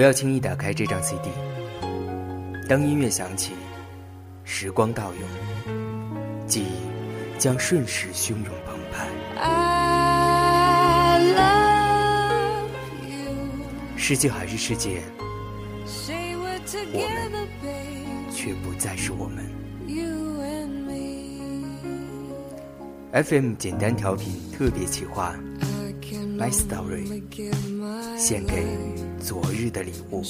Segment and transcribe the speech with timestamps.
[0.00, 1.28] 不要轻易打开这张 CD。
[2.66, 3.52] 当音乐响起，
[4.44, 5.28] 时光倒涌，
[6.46, 9.06] 记忆将瞬时汹涌澎湃。
[13.94, 15.02] 世界还是世界，
[16.94, 17.46] 我们
[18.32, 19.44] 却不再是我们。
[23.22, 25.36] FM 简单调频特别企划
[26.38, 27.22] ，My Story，
[28.20, 28.66] 献给
[29.18, 30.22] 昨日的礼物。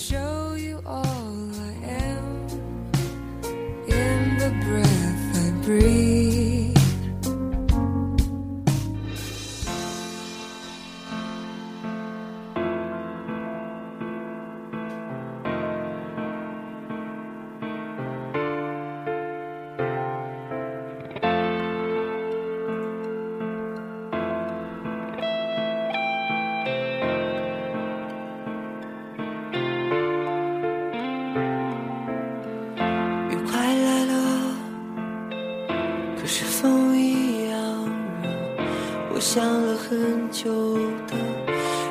[39.91, 39.99] 很
[40.31, 40.77] 久
[41.09, 41.17] 的，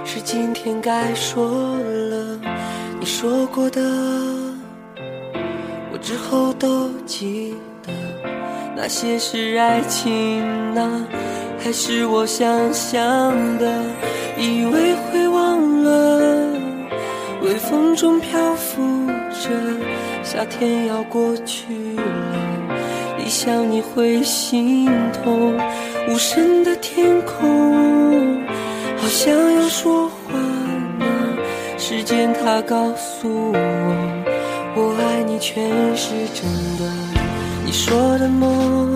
[0.05, 2.39] 是今天该说了。
[2.97, 3.81] 你说过的，
[5.91, 7.53] 我之后都记
[7.85, 7.91] 得。
[8.73, 10.41] 那些是爱情
[10.77, 11.05] 啊，
[11.59, 13.69] 还是我想象的？
[14.37, 16.57] 以为会忘了，
[17.41, 18.81] 微风中漂浮
[19.29, 19.49] 着，
[20.23, 22.03] 夏天要过去了，
[23.17, 24.89] 一想你会心
[25.21, 25.53] 痛。
[26.07, 27.78] 无声的天空，
[29.21, 30.39] 想要说话
[30.97, 31.05] 呢。
[31.77, 33.57] 时间它告诉我，
[34.77, 35.61] 我爱你全
[35.93, 36.45] 是真
[36.77, 36.89] 的。
[37.65, 38.95] 你说的梦，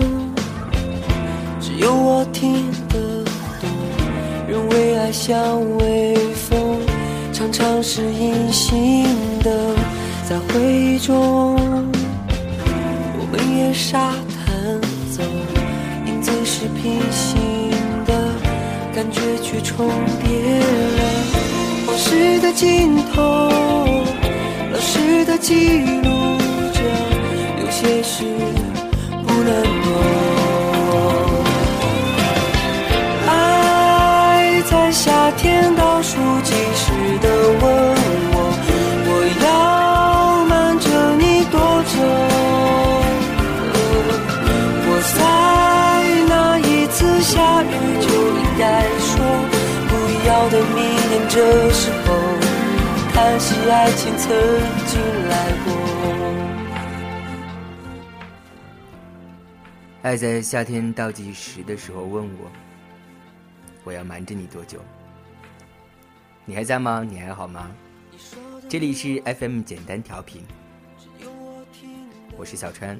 [1.60, 3.22] 只有我听得
[3.60, 3.68] 懂。
[4.48, 6.80] 人为爱像微风，
[7.30, 9.04] 常常是隐形
[9.40, 9.50] 的，
[10.26, 11.54] 在回忆中，
[13.18, 14.14] 我们也傻。
[19.64, 19.88] 重
[20.22, 21.02] 叠了，
[21.86, 23.48] 往事的尽头，
[24.70, 26.38] 老实的记录
[26.70, 26.80] 着，
[27.58, 28.24] 有些事
[29.26, 30.33] 不能躲。
[51.34, 52.14] 这时候
[53.12, 54.30] 叹息爱情曾
[54.86, 55.74] 经来过。
[60.02, 62.48] 爱在夏天倒计时的时候问我，
[63.82, 64.78] 我要瞒着你多久？
[66.44, 67.04] 你还在吗？
[67.04, 67.68] 你还好吗？
[68.68, 70.44] 这里是 FM 简单调频，
[72.36, 72.96] 我是小川，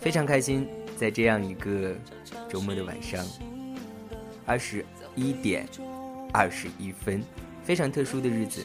[0.00, 0.68] 非常开心。
[0.96, 1.94] 在这样一个
[2.48, 3.24] 周末的晚上，
[4.44, 4.84] 二十
[5.14, 5.68] 一点
[6.38, 7.24] 二十一分，
[7.64, 8.62] 非常特殊的日子，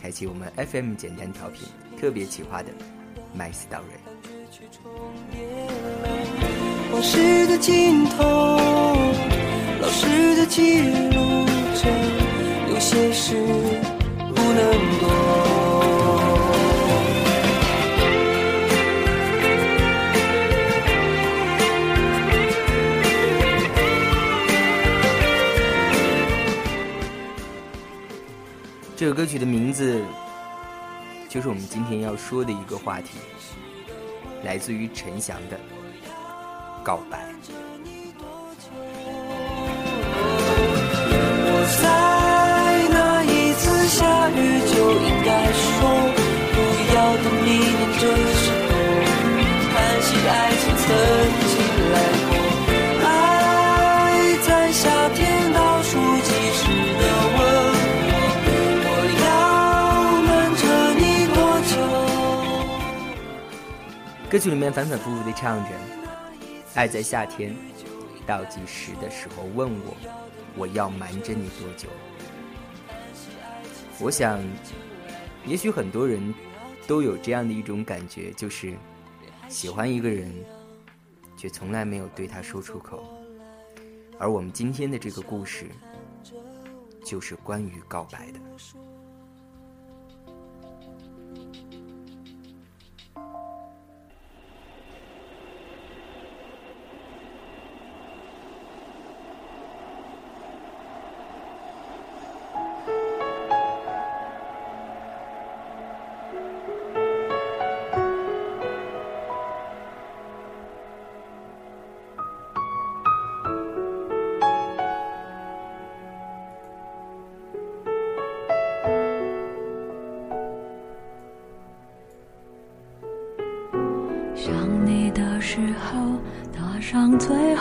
[0.00, 1.68] 开启我们 FM 简单调频
[2.00, 2.70] 特别企划的
[3.34, 3.90] 麦斯道瑞。
[6.90, 8.24] 往事的尽头，
[9.82, 11.44] 老师的记录
[11.74, 11.90] 着，
[12.70, 13.36] 有些事
[14.34, 15.51] 不能躲。
[29.02, 30.00] 这首歌曲的名字，
[31.28, 33.18] 就是我们今天要说的一个话题，
[34.44, 35.56] 来自于陈翔的
[36.84, 37.18] 《告白》。
[41.44, 41.88] 我在
[42.94, 45.82] 那一次下雨就应该说
[46.54, 46.62] 不
[46.94, 48.06] 要的迷恋，这
[64.32, 65.70] 歌曲里面反反复复的唱着
[66.72, 67.54] ：“爱在夏天
[68.26, 69.94] 倒计时的时候问我，
[70.56, 71.86] 我要瞒着你多久？”
[74.00, 74.42] 我想，
[75.44, 76.32] 也许很多人
[76.86, 78.74] 都有这样的一种感觉，就是
[79.50, 80.32] 喜欢一个人，
[81.36, 83.04] 却从来没有对他说出口。
[84.18, 85.66] 而我们今天的这个故事，
[87.04, 88.40] 就是关于告白的。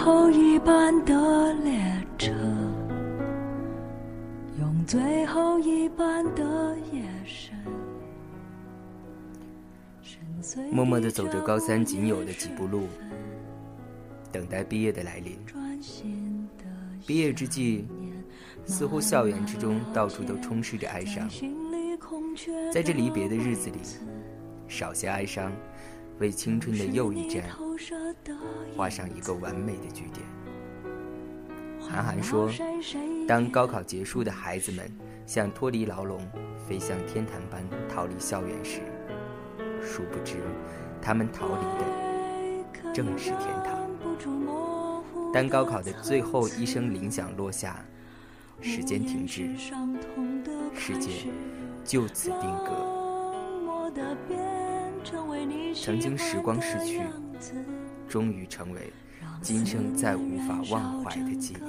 [0.03, 1.79] 后一班的列
[2.17, 2.31] 车，
[4.59, 7.53] 用最后一班的夜深。
[10.71, 12.87] 默默地走着高三仅有的几步路，
[14.31, 15.37] 等待毕业的来临。
[17.05, 17.85] 毕业之际，
[18.65, 21.29] 似乎校园之中到处都充斥着哀伤。
[22.73, 23.77] 在这离别的日子里，
[24.67, 25.51] 少些哀伤，
[26.19, 27.43] 为青春的又一站
[28.75, 30.25] 画上一个完美的句点。
[31.79, 32.49] 韩寒说
[33.27, 34.89] ：“当高考结束的孩子们
[35.25, 36.19] 像脱离牢笼，
[36.67, 38.81] 飞向天堂般逃离校园时，
[39.81, 40.37] 殊不知，
[41.01, 41.63] 他们逃离
[42.83, 43.81] 的正是天堂。
[45.33, 47.83] 当高考的最后一声铃响落下，
[48.61, 49.49] 时间停滞，
[50.75, 51.09] 世界
[51.83, 52.71] 就此定格。
[55.73, 57.01] 曾经时光逝去，
[58.07, 58.91] 终于成为
[59.41, 61.61] 今生再无法忘怀的记忆。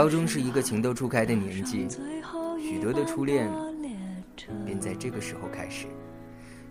[0.00, 1.86] 高中是一个情窦初开的年纪，
[2.58, 3.50] 许多的初恋
[4.64, 5.88] 便在这个时候开始。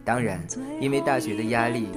[0.03, 0.43] 当然，
[0.81, 1.89] 因为大学的压力，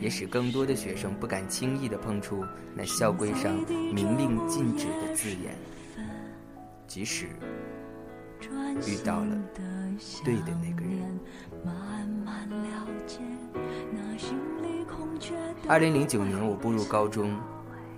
[0.00, 2.42] 也使更多的学生不敢轻易的碰触
[2.74, 3.54] 那校规上
[3.92, 5.54] 明令禁止的字眼。
[6.88, 7.26] 即使
[8.86, 9.38] 遇到了
[10.24, 11.20] 对的那个人。
[15.68, 17.38] 二零零九年，我步入高中。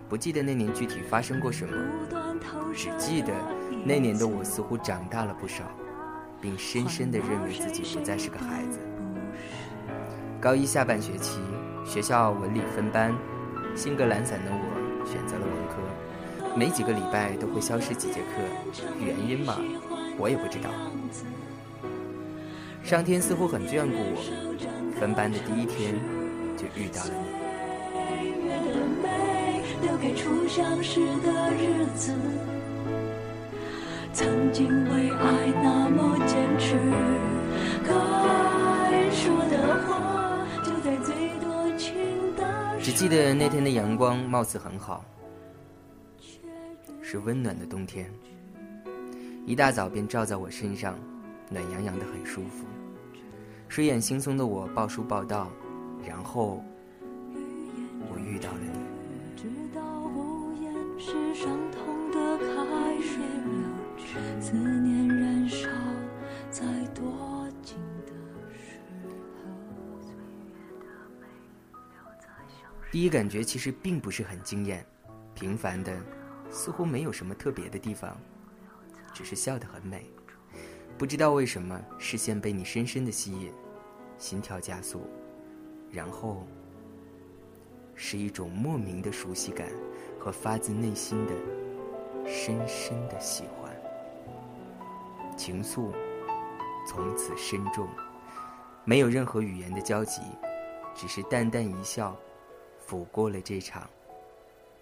[0.06, 1.74] 不记得那年具体发生过什么，
[2.74, 3.32] 只记得
[3.84, 5.64] 那年的我似乎长大了不少，
[6.40, 8.78] 并深深地认为自己不再是个孩子。
[10.40, 11.38] 高一下半学期，
[11.84, 13.14] 学校文理分班，
[13.74, 18.42] 性格懒散的我选择了文科，没几个礼拜都会消失几节课，
[19.00, 19.56] 原因嘛，
[20.18, 20.70] 我也不知道。
[22.82, 25.94] 上天似乎很眷顾我，分班的第一天
[26.56, 27.33] 就遇到了你。
[29.94, 32.12] 留给初相识的日子，
[34.12, 36.74] 曾经为爱那么坚持，
[37.84, 41.94] 该说的话就在最多情
[42.36, 45.04] 的只记得那天的阳光貌似很好，
[47.00, 48.10] 是温暖的冬天，
[49.46, 50.98] 一大早便照在我身上，
[51.48, 52.64] 暖洋洋的很舒服。
[53.68, 55.48] 睡眼惺忪的我报书报到，
[56.04, 56.60] 然后
[58.10, 58.83] 我遇到了你。
[61.06, 65.68] 是伤痛的开始流，思念燃烧
[66.50, 68.12] 在多近的
[68.54, 69.10] 时候。
[72.90, 74.82] 第一感觉其实并不是很惊艳，
[75.34, 75.94] 平凡的，
[76.48, 78.18] 似乎没有什么特别的地方，
[79.12, 80.10] 只是笑得很美。
[80.96, 83.52] 不知道为什么，视线被你深深的吸引，
[84.16, 85.02] 心跳加速，
[85.90, 86.46] 然后
[87.94, 89.68] 是一种莫名的熟悉感。
[90.24, 91.34] 和发自内心的、
[92.26, 93.70] 深深的喜欢，
[95.36, 95.92] 情愫
[96.88, 97.86] 从此深重，
[98.84, 100.22] 没有任何语言的交集，
[100.94, 102.16] 只是淡淡一笑，
[102.88, 103.86] 抚过了这场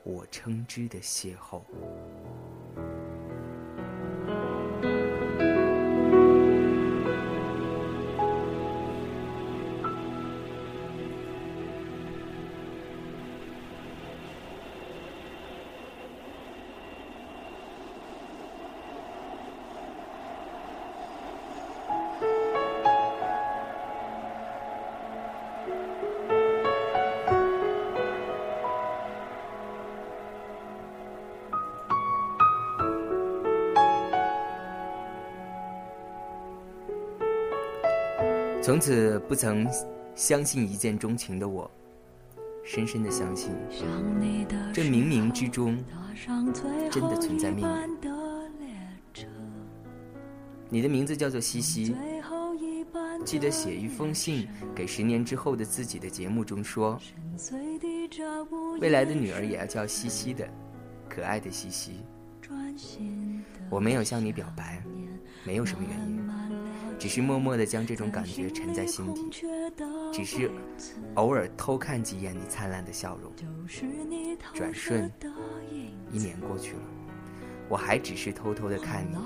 [0.04, 1.60] 我称之的邂逅。
[38.62, 39.68] 从此不曾
[40.14, 41.68] 相信一见钟情的我，
[42.64, 43.50] 深深的相信，
[44.72, 45.76] 这冥冥之中
[46.88, 49.26] 真的存在命运。
[50.68, 51.96] 你的名字叫做西西，
[53.24, 56.96] 记得写一封信给十年之后的自己的节目中说，
[58.80, 60.48] 未来的女儿也要叫西西的，
[61.08, 61.94] 可爱的西西。
[63.68, 64.80] 我没有向你表白，
[65.44, 66.21] 没有什么原因。
[67.02, 69.28] 只是默默地将这种感觉沉在心底，
[70.12, 70.48] 只是
[71.16, 73.32] 偶尔偷看几眼你灿烂的笑容。
[74.54, 75.10] 转瞬，
[76.12, 76.82] 一年过去了，
[77.68, 79.16] 我还只是偷偷的看你。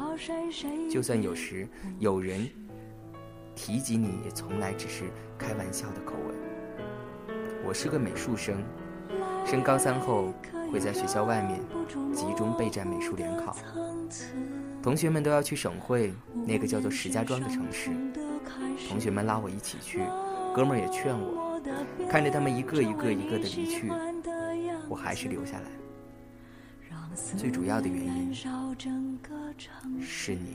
[0.90, 1.68] 就算有时
[1.98, 2.48] 有人
[3.54, 5.04] 提及你，也从来只是
[5.36, 6.34] 开玩笑的口吻。
[7.62, 8.56] 我是个美术生，
[9.44, 10.32] 升高三后
[10.72, 11.60] 会在学校外面
[12.14, 13.54] 集中备战美术联考。
[14.86, 16.14] 同学们都要去省会
[16.46, 17.90] 那个叫做石家庄的城市，
[18.88, 19.98] 同学们拉我一起去，
[20.54, 21.60] 哥们儿也劝我。
[22.08, 23.90] 看着他们一个一个一个的离去，
[24.88, 25.64] 我还是留下来。
[27.36, 28.32] 最主要的原因
[30.00, 30.54] 是你。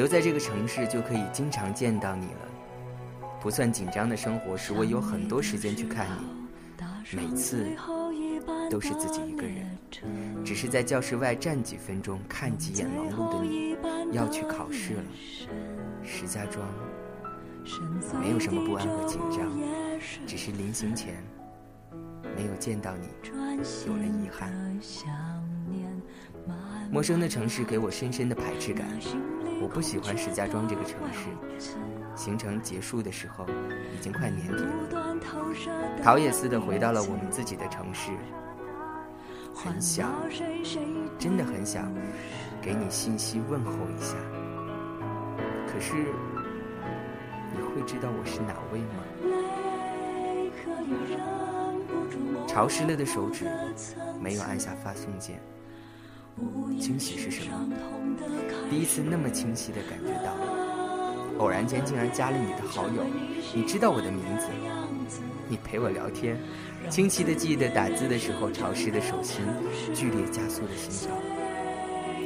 [0.00, 2.48] 留在这个城市就可以经常见到你了，
[3.38, 7.66] 不算紧张的生活使我有很多时间去看你，每次
[8.70, 9.66] 都是自己一个人，
[10.42, 13.76] 只是在教室外站几分钟，看几眼忙碌的你，
[14.16, 15.02] 要去考试了。
[16.02, 16.66] 石家庄
[18.22, 19.50] 没有什么不安和紧张，
[20.26, 21.22] 只是临行前
[22.34, 23.06] 没有见到你，
[23.86, 24.50] 有了遗憾。
[26.90, 28.88] 陌生的城市给我深深的排斥感。
[29.60, 31.28] 我不喜欢石家庄这个城市。
[32.16, 33.46] 行程结束的时候，
[33.94, 35.16] 已经快年底了，
[36.02, 38.10] 陶也似的回到了我们自己的城市。
[39.54, 40.10] 很想，
[41.18, 41.92] 真的很想，
[42.62, 44.14] 给你信息问候一下。
[45.66, 45.94] 可是，
[47.52, 49.04] 你会知道我是哪位吗？
[52.46, 53.46] 潮湿了的手指，
[54.20, 55.40] 没有按下发送键。
[56.78, 57.68] 惊喜是什么？
[58.70, 60.32] 第一次那么清晰的感觉到，
[61.38, 63.04] 偶然间竟然加了你的好友，
[63.54, 64.46] 你知道我的名字，
[65.48, 66.38] 你陪我聊天，
[66.88, 69.44] 清晰的记得打字的时候潮湿的手心，
[69.94, 71.16] 剧烈加速的心跳，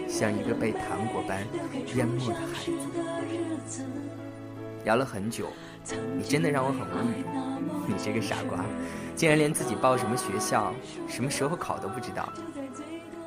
[0.06, 1.46] 像一个被糖果般
[1.96, 2.64] 淹没的孩
[3.66, 3.82] 子。
[4.84, 5.48] 聊了很久，
[6.14, 7.24] 你真的让我很无语，
[7.88, 8.64] 你这个傻瓜，
[9.16, 10.74] 竟然连自己报什么学校、
[11.08, 12.30] 什么时候考都不知道。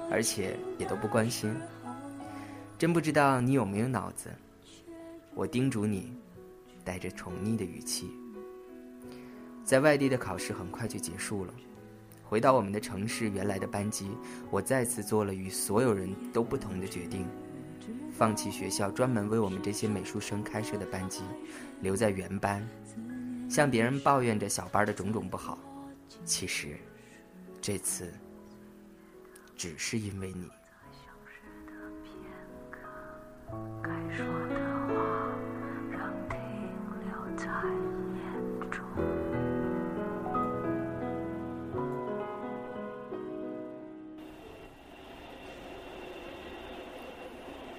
[0.09, 1.53] 而且也都不关心，
[2.77, 4.29] 真不知道你有没有脑子。
[5.35, 6.13] 我叮嘱你，
[6.83, 8.09] 带着宠溺的语气。
[9.63, 11.53] 在外地的考试很快就结束了，
[12.23, 14.09] 回到我们的城市原来的班级，
[14.49, 17.27] 我再次做了与所有人都不同的决定：
[18.11, 21.21] 放弃学校专门为我们这些美术生开设的班级，
[21.81, 22.65] 留在原班，
[23.49, 25.59] 向别人抱怨着小班的种种不好。
[26.23, 26.77] 其实，
[27.61, 28.11] 这次。
[29.57, 30.51] 只是因为你。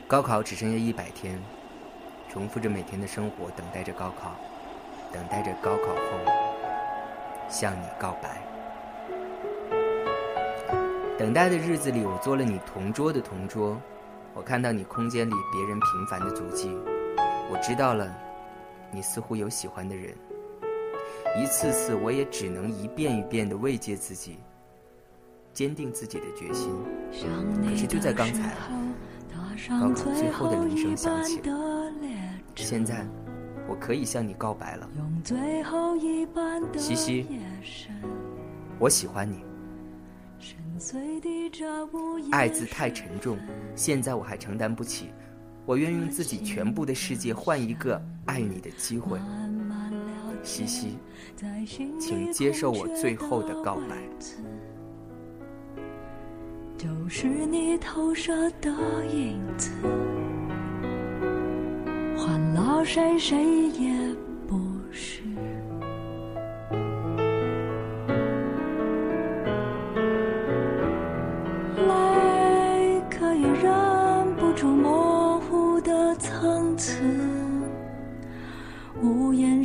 [0.08, 1.38] 高考只剩下一百天，
[2.30, 4.34] 重复着每天的生活，等待着高考，
[5.12, 6.00] 等待着高考后
[7.48, 8.47] 向你告白。
[11.18, 13.76] 等待的日子里，我做了你同桌的同桌，
[14.34, 16.70] 我看到你空间里别人平凡的足迹，
[17.50, 18.16] 我知道了，
[18.92, 20.14] 你似乎有喜欢的人。
[21.36, 24.38] 一次次，我也只能一遍一遍的慰藉自己，
[25.52, 26.70] 坚定自己的决心。
[27.68, 28.54] 可是就在刚才，
[29.68, 31.42] 高考最后的铃声响起，
[32.54, 33.04] 现在
[33.68, 34.88] 我可以向你告白了，
[36.76, 37.26] 西西，
[38.78, 39.47] 我喜欢你。
[42.30, 43.36] 爱字太沉重，
[43.74, 45.10] 现在我还承担不起。
[45.66, 49.20] 我愿用自己全部的世界换一个爱你的机会。
[50.42, 50.96] 西西，
[51.98, 53.98] 请接受我最后的告白。
[56.78, 58.70] 就是你投射的
[59.12, 59.72] 影子，
[62.16, 64.14] 换了谁谁也
[64.46, 64.56] 不
[64.92, 65.27] 是。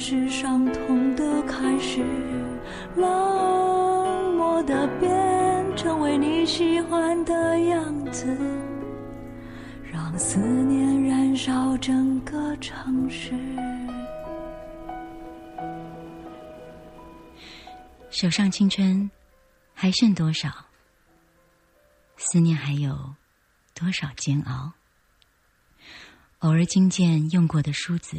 [0.05, 2.03] 是伤痛的开始，
[2.97, 8.27] 冷漠的变成为你喜欢的样子，
[9.89, 13.31] 让思念燃烧整个城市。
[18.09, 19.09] 手上青春
[19.73, 20.49] 还剩多少？
[22.17, 23.15] 思念还有
[23.73, 24.69] 多少煎熬？
[26.39, 28.17] 偶尔惊见用过的梳子，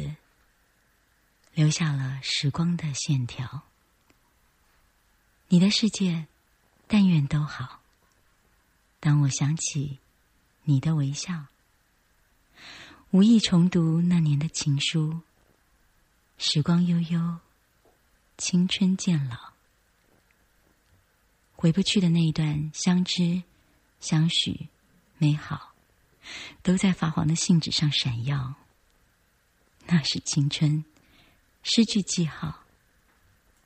[1.55, 3.63] 留下了时光的线条。
[5.47, 6.27] 你的世界，
[6.85, 7.81] 但愿都好。
[8.99, 9.99] 当我想起
[10.63, 11.45] 你的微笑，
[13.11, 15.21] 无意重读那年的情书。
[16.37, 17.39] 时光悠悠，
[18.37, 19.53] 青春渐老，
[21.55, 23.43] 回不去的那一段相知、
[24.01, 24.67] 相许、
[25.17, 25.73] 美好。
[26.63, 28.55] 都在发黄的信纸上闪耀。
[29.85, 30.83] 那是青春，
[31.65, 32.63] 失去记号。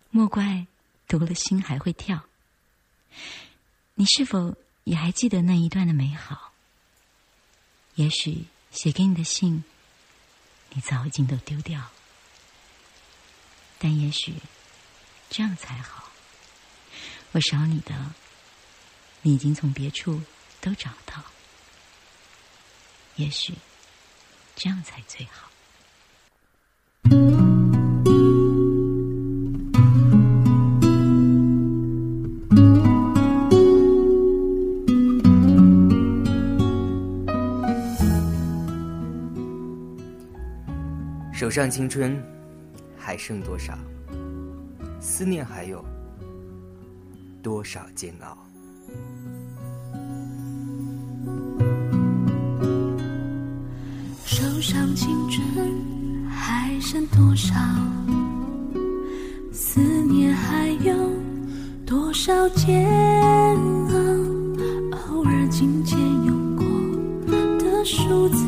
[0.09, 0.65] 莫怪
[1.05, 2.23] 读了心还会跳。
[3.93, 6.53] 你是否也还记得那一段的美好？
[7.95, 9.65] 也许写给你的信，
[10.69, 11.91] 你早已经都丢掉。
[13.77, 14.35] 但也许
[15.29, 16.09] 这样才好。
[17.33, 18.13] 我少你的，
[19.23, 20.23] 你已经从别处
[20.61, 21.21] 都找到。
[23.17, 23.53] 也许
[24.55, 25.51] 这样才最好。
[41.49, 42.15] 手上青春
[42.95, 43.75] 还剩多少？
[44.99, 45.83] 思念还有
[47.41, 48.37] 多少煎熬？
[54.25, 57.55] 手上青春还剩多少？
[59.51, 60.93] 思念还有
[61.83, 62.85] 多少煎
[63.87, 63.95] 熬？
[65.07, 66.63] 偶尔紧见用过
[67.57, 68.45] 的数字，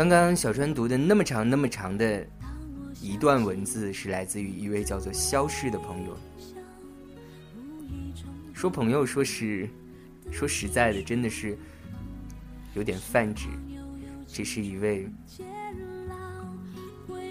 [0.00, 2.26] 刚刚小川读的那么长，那么长的。
[3.02, 6.16] 一段文字是来自于一位叫做消失的朋友，
[8.54, 9.68] 说朋友说是
[10.30, 11.54] 说实在的，真的是
[12.72, 13.48] 有点泛指，
[14.26, 15.06] 这是一位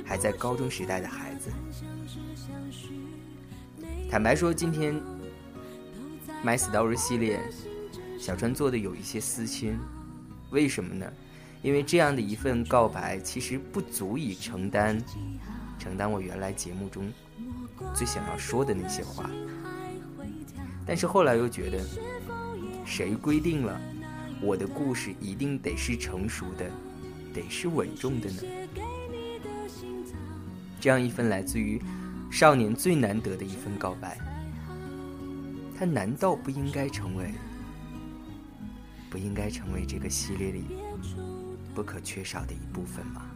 [0.05, 1.49] 还在高中时代的孩子。
[4.12, 4.93] 坦白说，今天
[6.45, 7.39] 《My Story》系列，
[8.19, 9.75] 小川做的有一些私心，
[10.51, 11.12] 为什么呢？
[11.62, 14.98] 因为这样的一份告白，其实不足以承担。
[15.78, 17.10] 承担我原来节目中
[17.93, 19.30] 最想要说的那些话，
[20.86, 21.80] 但是后来又觉得，
[22.86, 23.80] 谁规定了
[24.41, 26.69] 我的故事一定得是成熟的，
[27.34, 28.43] 得是稳重的呢？
[30.82, 31.82] 这样一份来自于
[32.30, 34.17] 少年最难得的一份告白，
[35.78, 37.34] 它难道不应该成为
[39.10, 40.65] 不应该成为这个系列里
[41.73, 43.29] 不可缺少的一部分吗？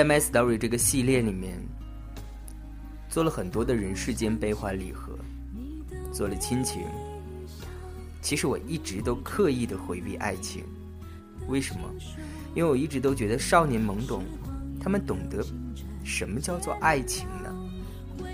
[0.00, 1.60] 在《My Story》这个系列里面。
[3.10, 5.12] 做了很多的人世间悲欢离合，
[6.10, 6.84] 做了亲情。
[8.22, 10.64] 其实我一直都刻意的回避爱情，
[11.48, 11.80] 为什么？
[12.54, 14.24] 因为我一直都觉得少年懵懂，
[14.80, 15.44] 他们懂得
[16.02, 18.24] 什么叫做爱情呢？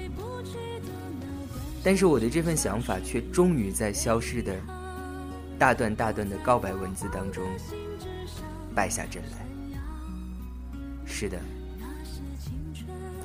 [1.82, 4.54] 但是我的这份想法却终于在消逝的
[5.58, 7.44] 大段大段的告白文字当中
[8.72, 9.44] 败下阵来。
[11.04, 11.40] 是的。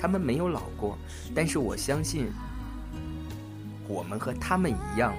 [0.01, 0.97] 他们没有老过，
[1.35, 2.25] 但是我相信，
[3.87, 5.13] 我们和他们一样，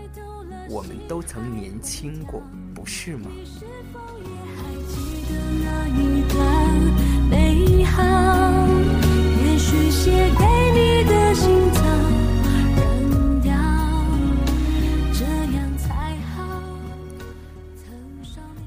[0.69, 2.43] 我们都曾年轻过，
[2.75, 3.31] 不是吗？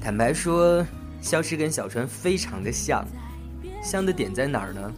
[0.01, 0.85] 坦白说，
[1.19, 3.05] 消失跟小川非常的像，
[3.83, 4.93] 像的点在哪儿呢？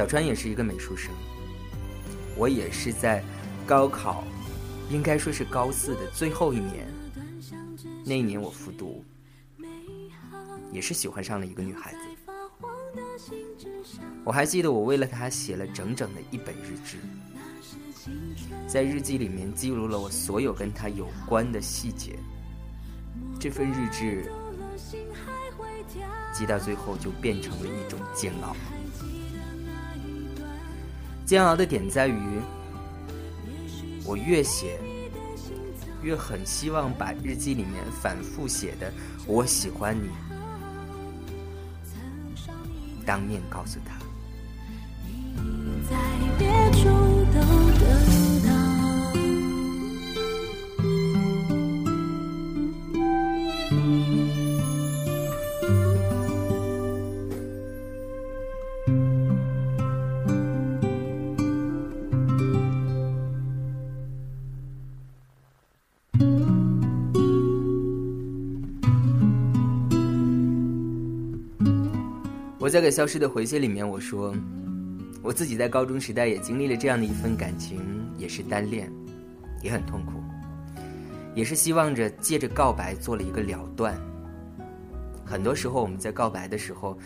[0.00, 1.12] 小川也是一个美术生，
[2.34, 3.22] 我也是在
[3.66, 4.24] 高考，
[4.88, 6.88] 应该说是高四的最后一年，
[8.02, 9.04] 那一年我复读，
[10.72, 11.98] 也是喜欢上了一个女孩子。
[14.24, 16.96] 我还记得我为了她写了整整的一本日志，
[18.66, 22.18] 在日记里面记录了我所有跟她有关的细节。
[23.38, 24.32] 这份日志
[26.32, 28.56] 记到最后就变成了一种煎熬。
[31.30, 32.40] 煎熬的点在于，
[34.04, 34.80] 我越写，
[36.02, 38.92] 越很希望把日记里面反复写的
[39.28, 40.10] “我喜欢你”
[43.06, 43.94] 当面告诉他。
[45.36, 45.40] 我
[72.70, 74.34] 在给消失的回信里面我说，
[75.22, 77.80] 我自己在高中时代也经历了这样的一份感情，
[78.16, 78.90] 也是单恋，
[79.62, 80.12] 也很痛苦，
[81.34, 84.00] 也是希望着借着告白做了一个了断。
[85.24, 86.98] 很多时候我们在告白的时候，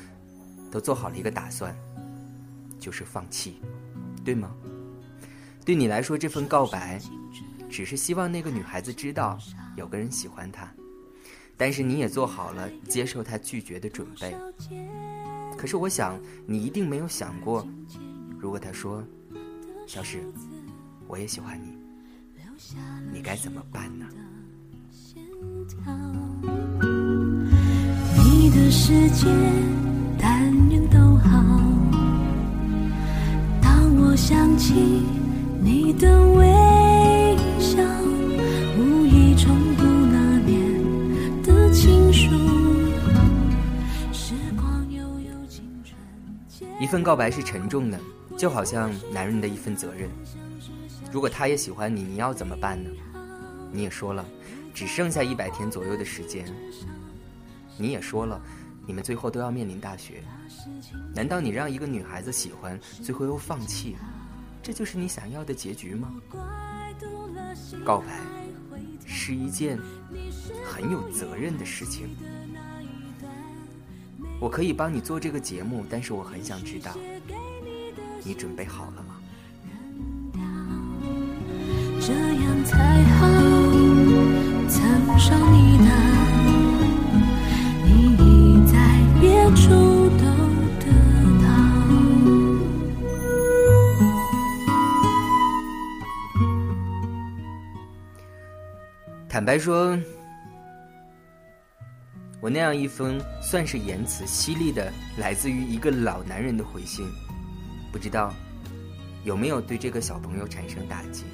[0.70, 1.74] 都做好了一个打算，
[2.78, 3.60] 就是放弃，
[4.24, 4.50] 对吗？
[5.64, 7.00] 对你来说，这份告白，
[7.70, 9.38] 只是希望那个女孩子知道
[9.76, 10.72] 有个人喜欢她，
[11.56, 14.34] 但是你也做好了接受她拒绝的准备。
[15.56, 17.66] 可是我想，你一定没有想过，
[18.38, 19.02] 如果他说
[19.86, 20.22] ：“小史，
[21.06, 21.78] 我也喜欢你，
[23.12, 24.06] 你该怎么办呢？”
[28.16, 29.26] 你的世界
[30.18, 31.30] 但愿都好。
[33.62, 35.02] 当我想起
[35.62, 36.20] 你的
[46.94, 47.98] 份告白是沉重的，
[48.38, 50.08] 就好像男人的一份责任。
[51.10, 52.88] 如果他也喜欢你，你要怎么办呢？
[53.72, 54.24] 你也说了，
[54.72, 56.46] 只剩下一百天左右的时间。
[57.76, 58.40] 你也说了，
[58.86, 60.22] 你们最后都要面临大学。
[61.12, 63.96] 难道你让一个女孩子喜欢，最后又放弃，
[64.62, 66.14] 这就是你想要的结局吗？
[67.84, 68.20] 告白
[69.04, 69.80] 是一件
[70.64, 72.16] 很有责任的事情。
[74.44, 76.94] 我可以帮你做这个节目，但是我很想知道，
[78.22, 79.16] 你准备好了吗？
[81.98, 83.26] 这样才好，
[84.68, 85.86] 曾上你的，
[87.86, 88.76] 你已在
[89.18, 89.70] 别处
[90.20, 90.26] 都
[90.78, 90.92] 得
[91.42, 91.48] 到。
[99.26, 99.98] 坦白说。
[102.44, 107.10] 我那样一封算是言辞犀利的，来自于一个老男人的回信，
[107.90, 108.34] 不知道
[109.24, 111.24] 有没有对这个小朋友产生打击？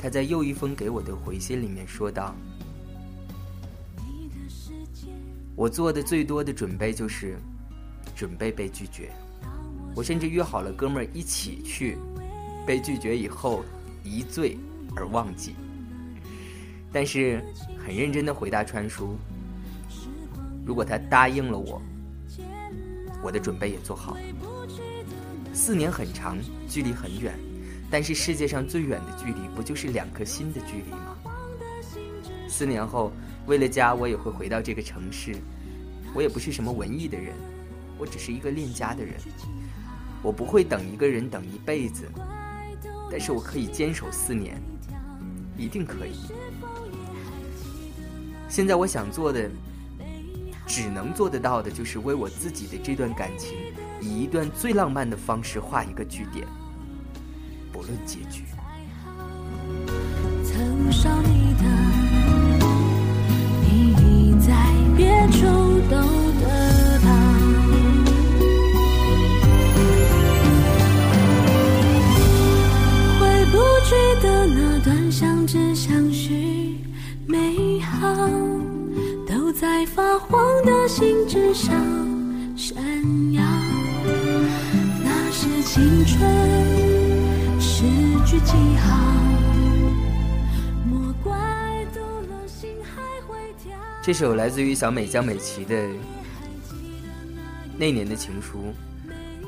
[0.00, 2.32] 他在又一封给我的回信里面说道
[5.56, 7.36] ：“我做的最多的准备就是
[8.14, 9.10] 准备被拒绝，
[9.96, 11.98] 我甚至约好了哥们儿一起去，
[12.64, 13.64] 被拒绝以后
[14.04, 14.56] 一醉
[14.94, 15.56] 而忘记。”
[16.92, 17.42] 但是
[17.84, 19.16] 很认真的回答川叔，
[20.64, 21.80] 如果他答应了我，
[23.22, 24.20] 我的准备也做好了。
[25.54, 26.36] 四年很长，
[26.68, 27.32] 距离很远，
[27.90, 31.16] 但是世界上最远的距离，不就是两颗心的距离吗？
[32.48, 33.10] 四年后，
[33.46, 35.34] 为了家，我也会回到这个城市。
[36.14, 37.32] 我也不是什么文艺的人，
[37.96, 39.14] 我只是一个恋家的人。
[40.22, 42.06] 我不会等一个人等一辈子，
[43.10, 44.60] 但是我可以坚守四年，
[45.56, 46.16] 一定可以。
[48.52, 49.48] 现在我想做的，
[50.66, 53.56] 只能做得到的，就是为我自己的这段感情，
[53.98, 56.46] 以一段最浪漫的方式画一个句点，
[57.72, 58.44] 不论结局。
[60.44, 61.64] 曾少你的，
[63.62, 64.52] 你已在
[64.98, 65.46] 别处
[65.88, 66.21] 都
[80.92, 81.74] 黄的信纸上
[82.54, 82.76] 闪
[83.32, 83.42] 耀，
[85.02, 86.20] 那是青春
[87.58, 87.84] 诗
[88.26, 89.00] 句记号。
[90.86, 91.32] 莫怪
[91.94, 93.72] 读了心还会跳。
[94.02, 95.74] 这首来自于小美江美琪的
[97.78, 98.58] 《那年的情书》，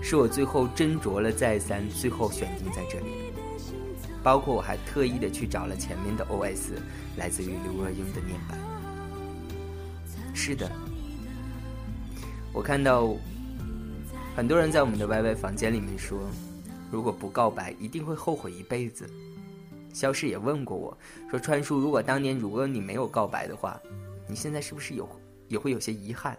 [0.03, 3.07] 是我最后斟酌了再三，最后选定在这里。
[4.23, 6.81] 包括我还特意的去找了前面的 OS，
[7.19, 8.59] 来自于刘若英的念版。
[10.33, 10.71] 是的，
[12.55, 13.17] 我看到
[14.37, 16.21] 很多人在我们的 YY 房间里面说，
[16.89, 19.11] 如果不告白，一定会后悔一辈子。
[19.93, 20.97] 肖氏也问过我
[21.29, 23.81] 说，川叔，如果当年如果你没有告白的话，
[24.29, 25.09] 你现在是不是有
[25.49, 26.39] 也会有些遗憾？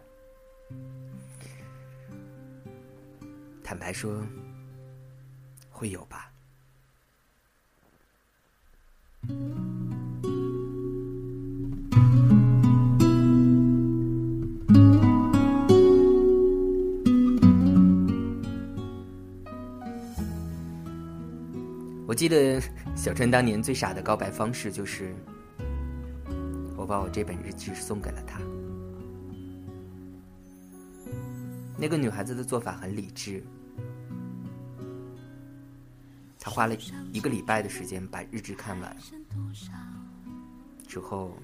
[3.62, 4.24] 坦白说，
[5.70, 6.32] 会有吧。
[22.16, 22.62] 我记得
[22.96, 25.14] 小川当年最傻的告白方式就是，
[26.78, 28.40] 我把我这本日记送给了他。
[31.78, 33.44] 那个女孩子的做法很理智，
[36.40, 36.78] 她花了
[37.12, 38.96] 一个礼拜的时间把日志看完，
[40.88, 41.38] 之后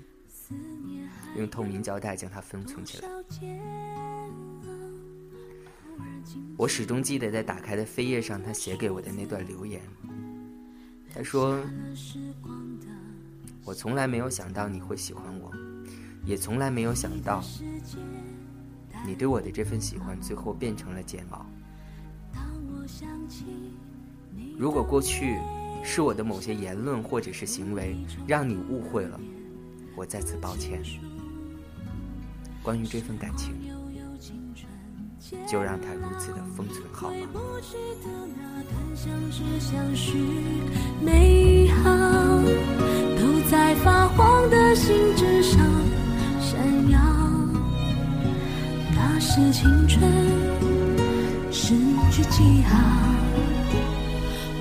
[1.35, 3.09] 用透明胶带将它封存起来。
[6.55, 9.81] 我始终记得在打开的扉页上，她写给我的那段留言。
[11.13, 11.59] 他说
[13.65, 15.51] ：“我从来没有想到你会喜欢我，
[16.25, 17.43] 也从来没有想到。”
[19.05, 21.45] 你对我的这份喜欢，最后变成了煎熬。
[24.57, 25.37] 如果过去
[25.83, 27.97] 是我的某些言论或者是行为
[28.27, 29.19] 让你误会了，
[29.95, 30.81] 我再次抱歉。
[32.61, 33.55] 关于这份感情，
[35.47, 37.15] 就让它如此的封存好吗？
[43.17, 45.59] 都在发黄的信纸上
[46.39, 46.99] 闪耀。
[48.93, 50.01] 那是青春
[51.51, 51.75] 失
[52.11, 52.77] 去记号，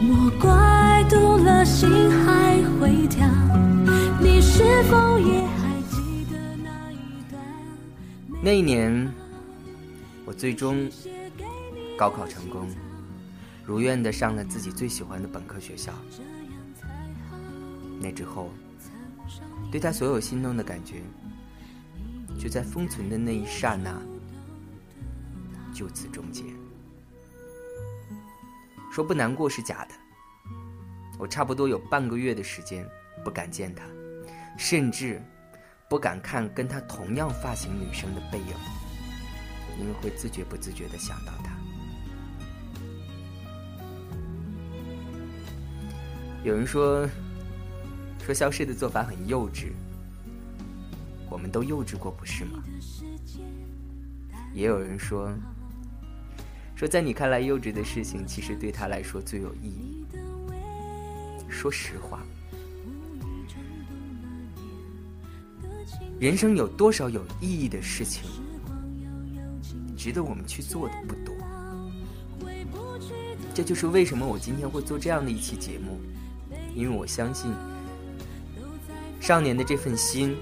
[0.00, 1.88] 莫怪读了心
[2.24, 3.26] 还会跳。
[4.20, 6.94] 你是否也还记得那一
[7.30, 7.42] 段？
[8.42, 9.09] 那一年，
[10.40, 10.90] 最终
[11.98, 12.66] 高考成功，
[13.62, 15.92] 如愿的上了自己最喜欢的本科学校。
[18.00, 18.48] 那之后，
[19.70, 21.02] 对他所有心动的感觉，
[22.38, 24.00] 就在封存的那一刹那。
[25.74, 26.44] 就此终结。
[28.90, 29.94] 说不难过是假的。
[31.18, 32.82] 我差不多有半个月的时间
[33.22, 33.84] 不敢见他，
[34.56, 35.22] 甚至
[35.86, 38.54] 不敢看跟他同样发型女生的背影，
[39.80, 41.50] 因为会自觉不自觉的想到他。
[46.44, 47.08] 有人说，
[48.22, 49.72] 说消失的做法很幼稚，
[51.30, 52.62] 我们都幼稚过，不是吗？
[54.52, 55.32] 也有人说。
[56.76, 60.06] 说在你看来幼稚的事情，其实对他来说最有意义。
[61.48, 62.22] 说实话，
[66.18, 68.30] 人生有多少有意义的事情，
[70.00, 71.36] 值得我们去做的不多。
[73.52, 76.00] 这就是为什么我今天会做这样的一期节目，
[76.74, 77.52] 因为我相信，
[79.20, 80.34] 少年的这份心，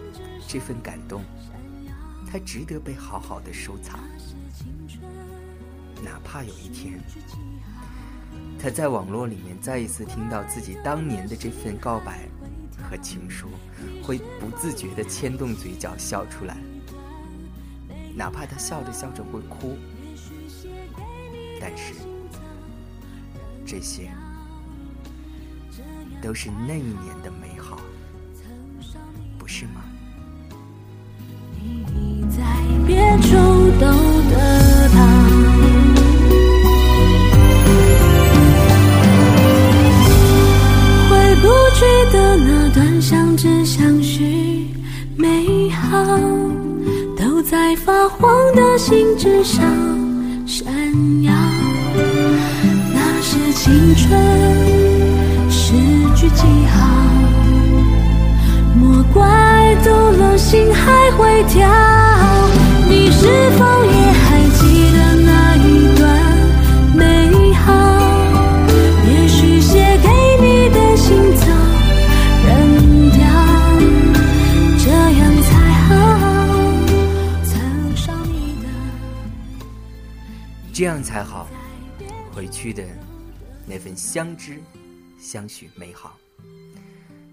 [0.47, 1.25] 这份感动，
[2.31, 3.99] 它值得被好好的收藏。
[6.05, 7.01] 哪怕有一天，
[8.61, 12.29] 他在网络里面再一次听到自己当年的这份告白
[12.89, 13.49] 和情书，
[14.05, 16.57] 会不自觉的牵动嘴角笑出来。
[18.19, 19.79] 哪怕他笑着笑着会哭，
[21.61, 21.95] 但是
[23.65, 24.11] 这些
[26.21, 27.48] 都是那一年的美。
[48.89, 49.63] 心之上
[50.47, 50.73] 闪
[51.23, 51.31] 耀。
[52.95, 54.19] 那是青春
[55.51, 55.75] 诗
[56.17, 56.89] 句记号，
[58.81, 62.08] 莫怪读了心还会跳。
[80.79, 81.49] 这样才好，
[82.33, 82.87] 回去的
[83.67, 84.63] 那份相知、
[85.19, 86.17] 相许、美好，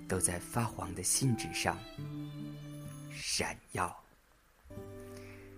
[0.07, 1.77] 都在发黄的信纸上
[3.13, 3.95] 闪耀。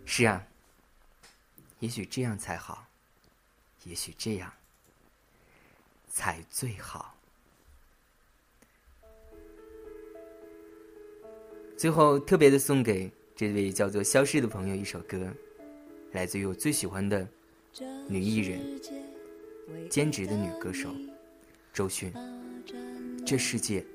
[0.03, 0.45] 是啊，
[1.79, 2.85] 也许这样才好，
[3.85, 4.51] 也许这样
[6.09, 7.15] 才最好。
[11.77, 15.33] 最后，特别的送给这位叫做消失的朋友一首歌，
[16.11, 17.25] 来自于我最喜欢的。
[18.07, 18.59] 女艺人，
[19.89, 20.89] 兼职的女歌手，
[21.71, 22.11] 周迅。
[23.25, 23.85] 这世界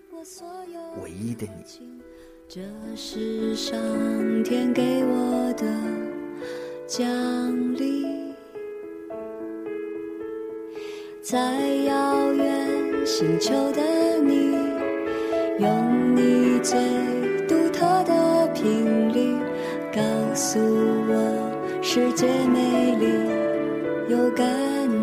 [1.03, 1.99] 唯一的你。
[2.49, 2.61] 这
[2.95, 3.75] 是上
[4.45, 5.65] 天给我的
[6.87, 8.35] 奖励。
[11.21, 11.39] 在
[11.85, 13.83] 遥远星球的
[14.23, 14.53] 你，
[15.59, 16.79] 用你最
[17.49, 19.37] 独特的频率，
[19.93, 20.03] 告
[20.35, 23.42] 诉我世界美丽
[24.13, 24.47] 有感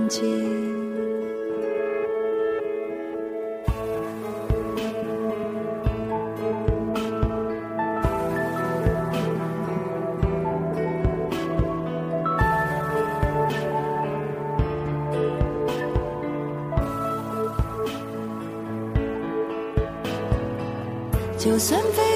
[0.08, 0.70] 情。
[21.40, 22.09] 就算飞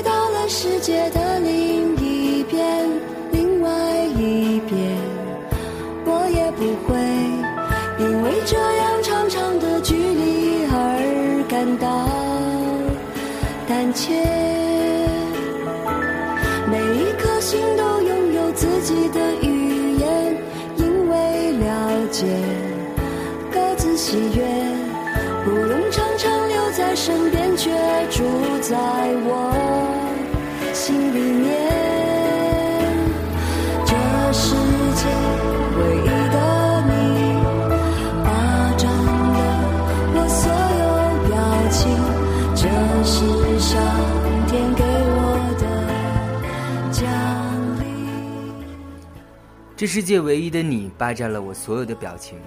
[49.83, 52.39] 这世界唯一的你霸占了我所有的表情，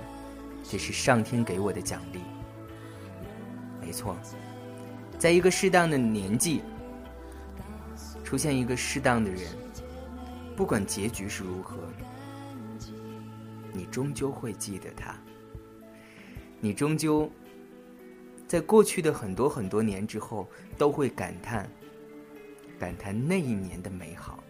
[0.64, 2.20] 这是上天给我的奖励。
[3.78, 4.16] 没错，
[5.18, 6.62] 在一个适当的年纪，
[8.24, 9.42] 出现一个适当的人，
[10.56, 11.76] 不管结局是如何，
[13.70, 15.14] 你终究会记得他。
[16.58, 17.30] 你终究
[18.48, 21.70] 在过去的很多很多年之后，都会感叹，
[22.78, 24.42] 感叹那一年的美好。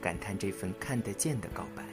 [0.00, 1.84] 感叹这份看得见的告白。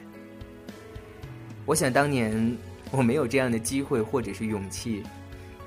[1.66, 2.56] 我想当年
[2.90, 5.02] 我没有这样的机会或者是勇气，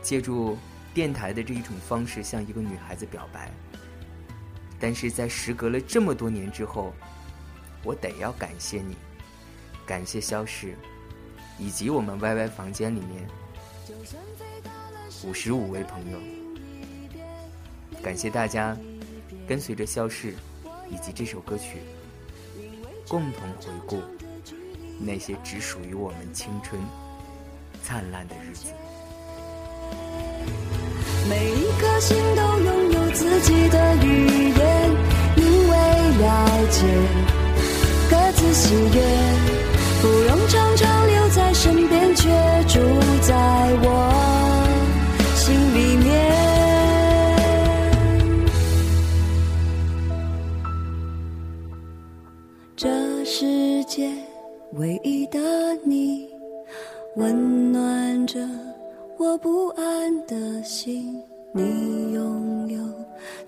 [0.02, 0.58] 借助
[0.94, 3.52] 电台的这一种方式向一个女孩子表白。
[4.80, 6.92] 但是在时隔了这么多年之后，
[7.84, 8.96] 我得要感谢你，
[9.86, 10.76] 感谢消失，
[11.60, 13.28] 以及我们 YY 房间里面
[15.24, 16.18] 五十五位朋友，
[18.02, 18.76] 感谢大家
[19.48, 20.34] 跟随着肖氏
[20.90, 21.78] 以及这首歌曲。
[23.12, 24.02] 共同回顾
[24.98, 26.82] 那些只属于我们青春
[27.84, 28.72] 灿烂的日子。
[31.28, 34.92] 每一颗心都拥有自己的语言，
[35.36, 35.76] 因为
[36.22, 36.88] 了解，
[38.10, 39.02] 各自喜悦，
[40.02, 40.48] 不用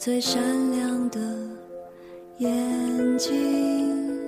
[0.03, 1.21] 最闪亮的
[2.39, 4.19] 眼睛，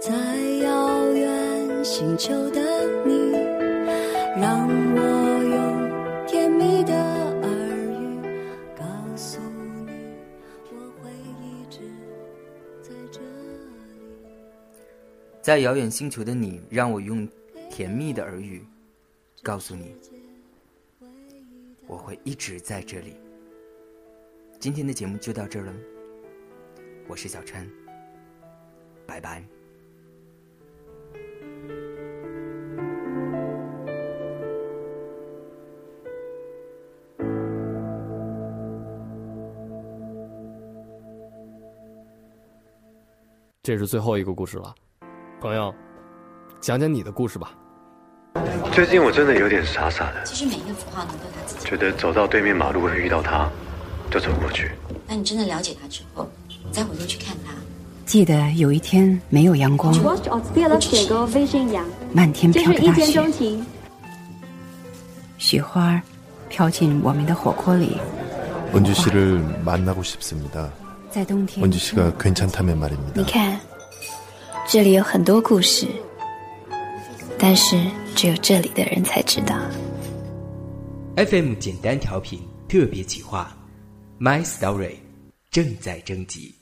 [0.00, 0.14] 在
[0.62, 2.62] 遥远星球的
[3.04, 3.32] 你，
[4.40, 7.50] 让我用甜蜜的耳
[8.00, 8.18] 语
[8.74, 9.38] 告诉
[9.84, 9.92] 你，
[10.72, 11.10] 我会
[11.42, 11.80] 一直
[12.80, 14.32] 在这里。
[15.42, 17.28] 在遥远星球的你，让我用
[17.68, 18.64] 甜蜜的耳语
[19.42, 19.94] 告诉你，
[21.88, 23.16] 我会一直在这里。
[24.60, 25.74] 今天的节目就到这儿了，
[27.08, 27.66] 我是小川，
[29.06, 29.42] 拜拜。
[43.62, 44.74] 这是最后一个故事了，
[45.40, 45.74] 朋友，
[46.60, 47.58] 讲讲你的故事吧。
[48.71, 51.65] 最近我真的有点傻傻的，其实每一个符号能都有它自己。
[51.69, 53.47] 觉得走到对面马路会遇到他，
[54.09, 54.71] 就走过去。
[55.07, 57.53] 那你真的了解他之后，你再回头去看他，
[58.05, 61.83] 记得有一天没有阳光， Watch od wiele tego wyżynia.
[62.13, 63.65] 漫天就飘着大是一见钟雪，情。
[65.37, 66.01] 雪花
[66.49, 67.99] 飘进我们的火锅里。
[68.73, 70.67] 원주 씨를 만나고 싶습니다.
[71.11, 73.13] 在冬天， 원주 씨가 괜찮다면 말입니다.
[73.13, 73.59] 你看，
[74.67, 75.85] 这里有很多故事，
[77.38, 77.76] 但是
[78.14, 79.56] 只有这里的人才知道。
[81.16, 83.56] FM 简单调频特别企划
[84.18, 84.96] ，My Story
[85.50, 86.57] 正在征集。